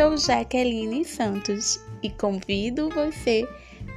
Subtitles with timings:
[0.00, 3.46] sou Jaqueline Santos e convido você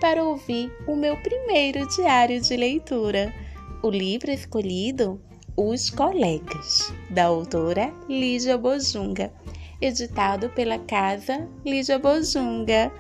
[0.02, 3.34] para ouvir o meu primeiro diário de leitura.
[3.82, 5.22] O livro escolhido,
[5.56, 9.32] Os Colegas, da autora Lígia Bojunga,
[9.80, 12.92] editado pela casa Lígia Bojunga.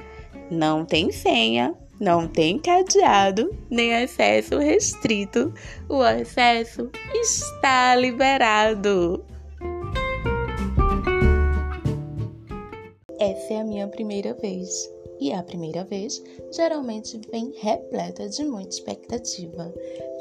[0.49, 5.53] Não tem senha, não tem cadeado, nem acesso restrito.
[5.89, 9.25] O acesso está liberado.
[13.23, 14.69] Essa é a minha primeira vez.
[15.17, 19.73] E a primeira vez geralmente vem repleta de muita expectativa.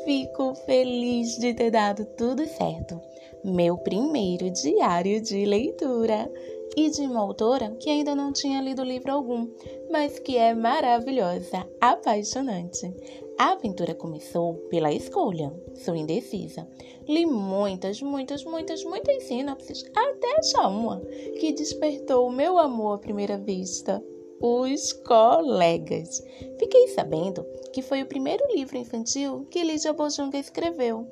[0.05, 3.01] Fico feliz de ter dado tudo certo.
[3.45, 6.31] Meu primeiro diário de leitura
[6.77, 9.49] e de uma autora que ainda não tinha lido livro algum,
[9.91, 12.93] mas que é maravilhosa, apaixonante.
[13.39, 15.53] A aventura começou pela escolha.
[15.75, 16.69] Sou indecisa.
[17.09, 21.01] Li muitas, muitas, muitas, muitas sinopses, até achar uma
[21.41, 24.03] que despertou o meu amor à primeira vista.
[24.45, 26.21] Os Colegas.
[26.59, 31.07] Fiquei sabendo que foi o primeiro livro infantil que Lígia Bojunga escreveu.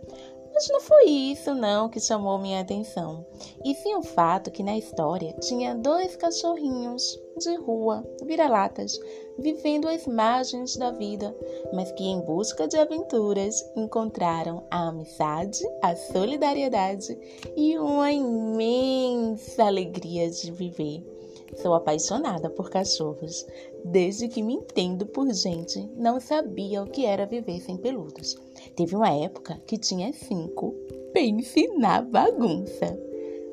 [0.60, 3.24] Mas não foi isso não que chamou minha atenção,
[3.64, 9.00] e sim o fato que na história tinha dois cachorrinhos de rua, vira-latas,
[9.38, 11.34] vivendo as margens da vida,
[11.72, 17.18] mas que em busca de aventuras encontraram a amizade, a solidariedade
[17.56, 21.19] e uma imensa alegria de viver.
[21.56, 23.46] Sou apaixonada por cachorros.
[23.84, 28.36] Desde que me entendo por gente, não sabia o que era viver sem peludos.
[28.76, 30.74] Teve uma época que tinha cinco.
[31.12, 32.98] Pense na bagunça.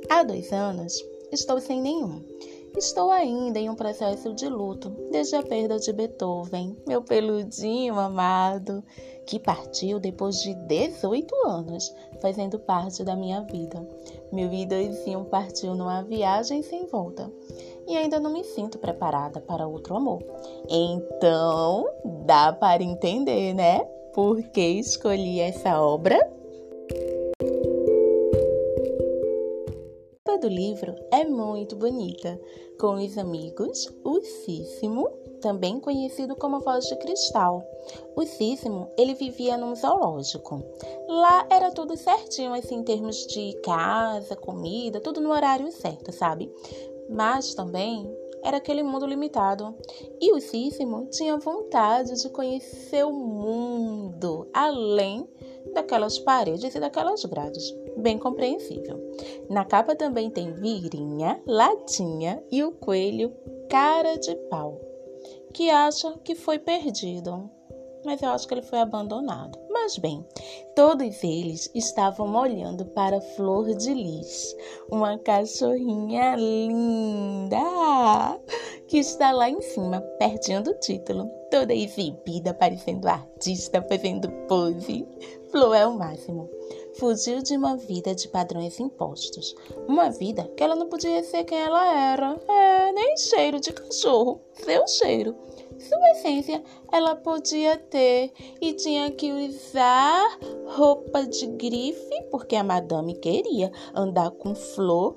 [0.09, 2.21] Há dois anos, estou sem nenhum.
[2.77, 8.83] Estou ainda em um processo de luto desde a perda de Beethoven, meu peludinho amado,
[9.25, 13.85] que partiu depois de 18 anos, fazendo parte da minha vida.
[14.31, 17.31] Meu idosinho partiu numa viagem sem volta
[17.87, 20.23] e ainda não me sinto preparada para outro amor.
[20.69, 21.85] Então,
[22.25, 23.79] dá para entender, né?
[24.13, 26.37] Por que escolhi essa obra?
[30.37, 32.39] do livro é muito bonita,
[32.79, 35.09] com os amigos, o Cícimo,
[35.41, 37.63] também conhecido como Voz de Cristal.
[38.15, 40.63] O Cícimo, ele vivia num zoológico.
[41.07, 46.51] Lá era tudo certinho, assim, em termos de casa, comida, tudo no horário certo, sabe?
[47.09, 48.09] Mas também
[48.43, 49.75] era aquele mundo limitado.
[50.21, 55.27] E o Cícimo tinha vontade de conhecer o mundo além
[55.73, 58.99] daquelas paredes e daquelas grades bem compreensível.
[59.49, 63.33] Na capa também tem Virinha, Latinha e o coelho
[63.69, 64.79] Cara de Pau,
[65.53, 67.49] que acha que foi perdido,
[68.05, 69.59] mas eu acho que ele foi abandonado.
[69.79, 70.25] Mas bem,
[70.75, 74.55] todos eles estavam olhando para Flor de Lis,
[74.91, 77.61] uma cachorrinha linda
[78.87, 85.07] que está lá em cima, pertinho do título, toda exibida, parecendo artista, fazendo pose.
[85.51, 86.49] Flor é o máximo
[86.99, 89.55] fugiu de uma vida de padrões impostos.
[89.87, 92.39] Uma vida que ela não podia ser quem ela era.
[92.47, 95.35] É, nem cheiro de cachorro, seu cheiro.
[95.79, 103.15] Sua essência ela podia ter e tinha que usar roupa de grife, porque a madame
[103.15, 105.15] queria andar com flor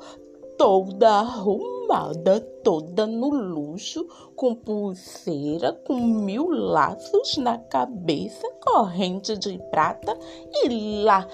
[0.59, 4.07] toda arrumada, toda no luxo,
[4.37, 10.15] com pulseira, com mil laços na cabeça, corrente de prata
[10.53, 11.27] e lá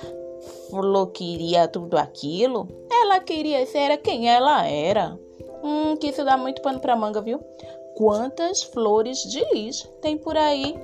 [0.70, 2.68] Flor queria tudo aquilo.
[2.90, 5.18] Ela queria ser quem ela era.
[5.62, 7.40] Hum, que isso dá muito pano pra manga, viu?
[7.96, 10.74] Quantas flores de lis tem por aí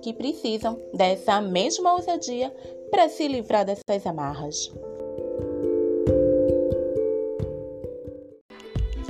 [0.00, 2.50] que precisam dessa mesma ousadia
[2.90, 4.72] para se livrar dessas amarras?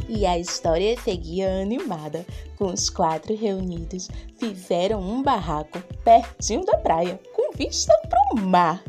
[0.08, 2.26] E a história seguia animada,
[2.56, 8.82] com os quatro reunidos, fizeram um barraco pertinho da praia, com vista para o mar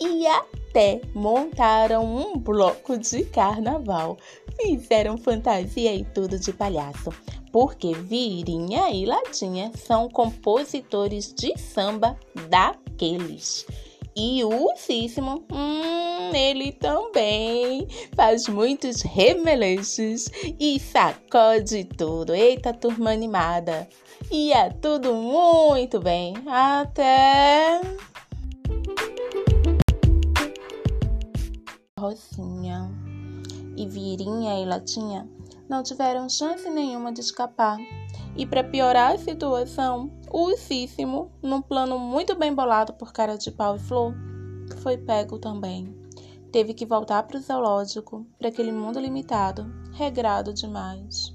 [0.00, 4.16] e até montaram um bloco de carnaval.
[4.60, 7.10] Fizeram fantasia e tudo de palhaço,
[7.54, 12.18] porque Virinha e Latinha são compositores de samba
[12.50, 13.64] daqueles.
[14.16, 17.86] E o Cícimo, hum, ele também
[18.16, 20.28] faz muitos remeleixos
[20.58, 22.34] e sacode tudo.
[22.34, 23.88] Eita, turma animada!
[24.32, 27.80] Ia é tudo muito bem, até
[32.00, 32.90] Rocinha.
[33.76, 35.28] E Virinha e Latinha
[35.68, 37.78] não tiveram chance nenhuma de escapar.
[38.36, 43.50] E para piorar a situação, o Cícimo, num plano muito bem bolado por cara de
[43.50, 44.14] pau e flor,
[44.82, 45.94] foi pego também.
[46.50, 51.34] Teve que voltar para o zoológico, para aquele mundo limitado, regrado demais.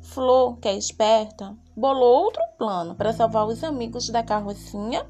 [0.00, 5.06] Flor, que é esperta, bolou outro plano para salvar os amigos da carrocinha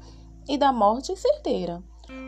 [0.47, 1.83] e da morte certeira.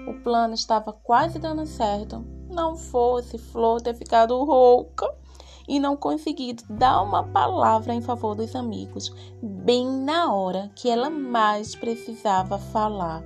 [0.08, 5.25] O plano estava quase dando certo, não fosse Flor ter ficado rouca
[5.68, 11.10] e não conseguido dar uma palavra em favor dos amigos, bem na hora que ela
[11.10, 13.24] mais precisava falar.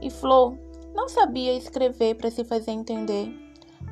[0.00, 0.56] E Flor
[0.94, 3.32] não sabia escrever para se fazer entender.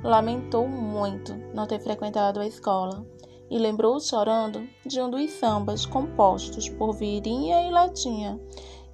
[0.03, 3.06] Lamentou muito não ter frequentado a escola
[3.50, 8.41] e lembrou chorando de um dos sambas compostos por Virinha e Latinha.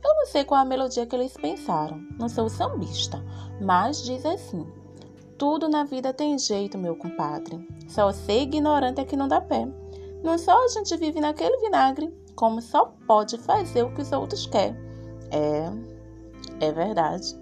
[0.05, 3.25] Eu não sei qual a melodia que eles pensaram, não sou sambista,
[3.61, 4.67] mas diz assim:
[5.43, 7.67] Tudo na vida tem jeito, meu compadre.
[7.89, 9.67] Só ser ignorante é que não dá pé.
[10.23, 14.47] Não só a gente vive naquele vinagre, como só pode fazer o que os outros
[14.47, 14.77] querem.
[15.33, 15.69] É,
[16.65, 17.37] é verdade.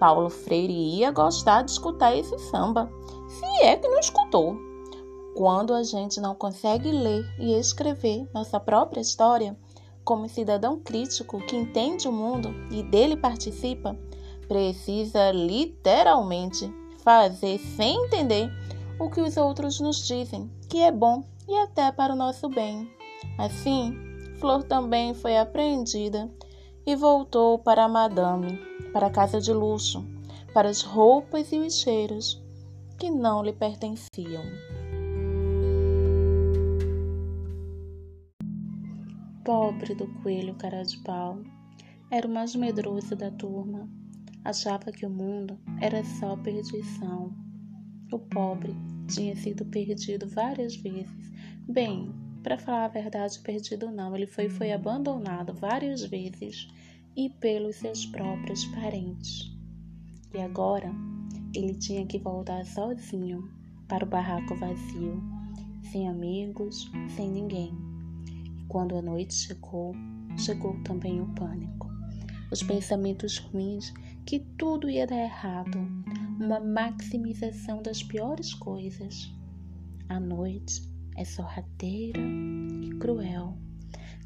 [0.00, 2.90] Paulo Freire ia gostar de escutar esse samba,
[3.28, 4.56] se é que não escutou.
[5.36, 9.56] Quando a gente não consegue ler e escrever nossa própria história,
[10.02, 13.96] como cidadão crítico que entende o mundo e dele participa,
[14.48, 16.68] precisa literalmente
[17.06, 18.50] fazer sem entender
[18.98, 22.90] o que os outros nos dizem, que é bom e até para o nosso bem.
[23.38, 23.96] Assim,
[24.40, 26.28] Flor também foi apreendida
[26.84, 28.58] e voltou para a madame,
[28.92, 30.04] para a casa de luxo,
[30.52, 32.42] para as roupas e os cheiros
[32.98, 34.42] que não lhe pertenciam.
[39.44, 41.38] Pobre do coelho cara de pau.
[42.10, 43.88] Era o mais medroso da turma.
[44.46, 47.34] Achava que o mundo era só perdição.
[48.12, 48.72] O pobre
[49.08, 51.32] tinha sido perdido várias vezes.
[51.68, 52.14] Bem,
[52.44, 56.68] para falar a verdade, perdido não, ele foi, foi abandonado várias vezes
[57.16, 59.50] e pelos seus próprios parentes.
[60.32, 60.92] E agora
[61.52, 63.50] ele tinha que voltar sozinho
[63.88, 65.20] para o barraco vazio,
[65.90, 67.76] sem amigos, sem ninguém.
[68.68, 69.92] Quando a noite chegou,
[70.38, 71.90] chegou também o pânico.
[72.52, 73.92] Os pensamentos ruins
[74.26, 75.78] que tudo ia dar errado,
[76.40, 79.32] uma maximização das piores coisas.
[80.08, 80.82] A noite
[81.16, 82.20] é sorrateira
[82.82, 83.56] e cruel.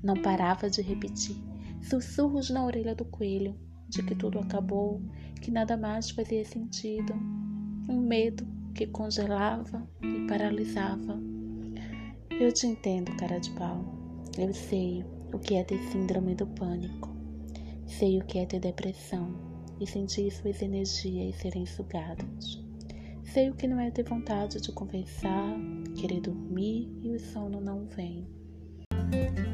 [0.02, 1.36] Não parava de repetir
[1.82, 3.54] sussurros na orelha do coelho
[3.90, 5.02] de que tudo acabou,
[5.42, 7.12] que nada mais fazia sentido.
[7.86, 11.20] Um medo que congelava e paralisava.
[12.30, 13.84] Eu te entendo, cara de pau.
[14.38, 15.04] Eu sei
[15.34, 17.14] o que é ter síndrome do pânico.
[17.86, 19.49] Sei o que é ter depressão
[19.80, 22.62] e sentir suas energias serem sugadas.
[23.24, 25.56] Sei o que não é ter vontade de conversar,
[25.96, 28.26] querer dormir e o sono não vem.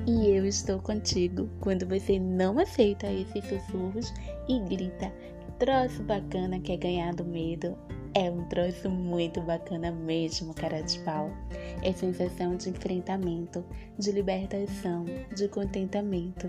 [0.06, 4.12] E eu estou contigo quando você não aceita esses sussurros
[4.48, 5.12] e grita:
[5.58, 7.76] troço bacana que é ganhar do medo
[8.16, 11.30] é um troço muito bacana mesmo, cara de pau.
[11.82, 13.62] É sensação de enfrentamento,
[13.98, 16.48] de libertação, de contentamento.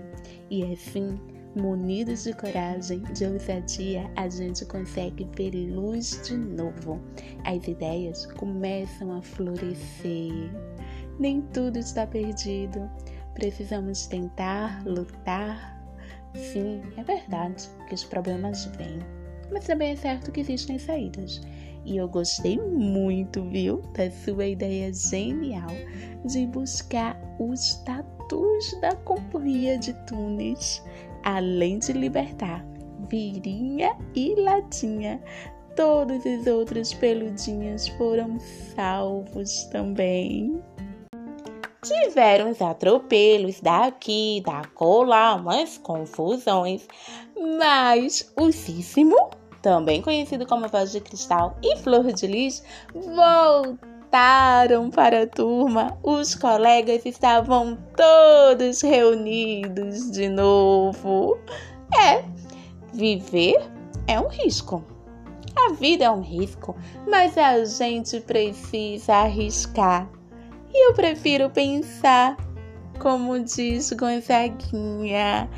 [0.50, 1.20] E assim,
[1.58, 7.00] munidos de coragem, de ousadia, a gente consegue ver luz de novo.
[7.44, 10.50] As ideias começam a florescer.
[11.18, 12.88] Nem tudo está perdido.
[13.34, 15.76] Precisamos tentar, lutar.
[16.34, 18.98] Sim, é verdade que os problemas vêm,
[19.50, 21.40] mas também é certo que existem saídas.
[21.84, 25.70] E eu gostei muito, viu, da sua ideia genial
[26.24, 30.84] de buscar os tatus da Companhia de Tunis,
[31.24, 32.64] além de libertar
[33.08, 35.22] Virinha e Latinha.
[35.76, 38.38] Todos os outros peludinhos foram
[38.74, 40.60] salvos também.
[41.82, 46.86] Tiveram os atropelos daqui, da cola, umas confusões,
[47.58, 49.30] mas o Cícimo
[49.62, 52.62] também conhecido como Voz de Cristal e Flor de Lis,
[54.08, 55.96] voltaram para a turma.
[56.02, 61.38] Os colegas estavam todos reunidos de novo.
[61.94, 62.24] É,
[62.92, 63.56] viver
[64.06, 64.82] é um risco.
[65.56, 66.74] A vida é um risco,
[67.06, 70.08] mas a gente precisa arriscar.
[70.72, 72.36] E eu prefiro pensar,
[73.00, 75.48] como diz Gonzaguinha,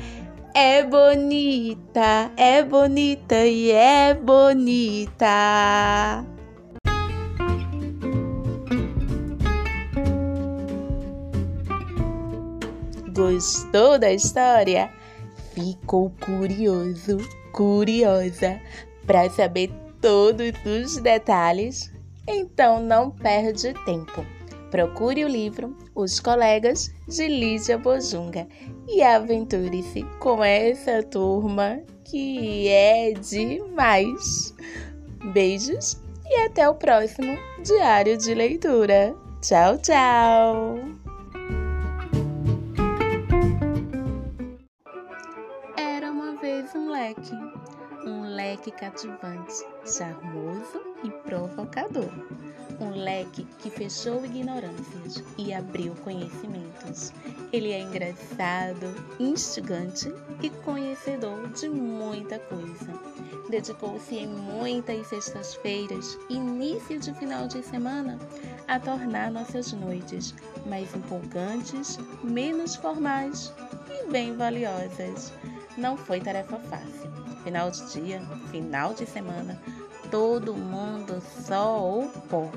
[0.53, 5.27] é bonita, é bonita e é bonita.
[13.13, 14.89] Gostou da história?
[15.53, 17.17] Ficou curioso,
[17.51, 18.59] curiosa
[19.05, 21.91] para saber todos os detalhes?
[22.27, 24.25] Então não perde tempo.
[24.69, 28.47] Procure o livro Os Colegas de Lídia Bojunga
[28.87, 34.53] e aventure-se com essa turma que é demais.
[35.33, 39.13] Beijos e até o próximo Diário de Leitura.
[39.41, 41.00] Tchau, tchau!
[47.11, 47.35] Leque,
[48.05, 52.09] um leque cativante, charmoso e provocador.
[52.79, 57.13] Um leque que fechou ignorâncias e abriu conhecimentos.
[57.51, 62.91] Ele é engraçado, instigante e conhecedor de muita coisa.
[63.49, 68.17] Dedicou-se em muitas sextas-feiras, início de final de semana,
[68.67, 70.33] a tornar nossas noites
[70.65, 73.53] mais empolgantes, menos formais
[73.89, 75.33] e bem valiosas.
[75.77, 77.11] Não foi tarefa fácil.
[77.43, 79.59] Final de dia, final de semana,
[80.09, 82.49] todo mundo só o pó.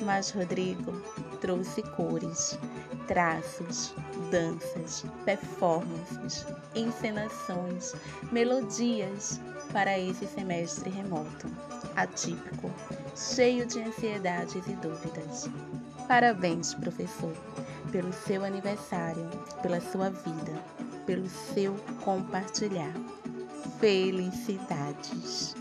[0.00, 0.92] Mas Rodrigo
[1.40, 2.58] trouxe cores,
[3.06, 3.94] traços,
[4.30, 7.94] danças, performances, encenações,
[8.30, 9.40] melodias
[9.72, 11.48] para esse semestre remoto,
[11.96, 12.70] atípico,
[13.16, 15.48] cheio de ansiedades e dúvidas.
[16.06, 17.32] Parabéns, professor,
[17.90, 19.28] pelo seu aniversário,
[19.62, 20.52] pela sua vida,
[21.06, 22.92] pelo seu compartilhar.
[23.80, 25.54] Felicidades!